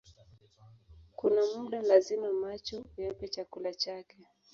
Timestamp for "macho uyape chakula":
2.41-3.73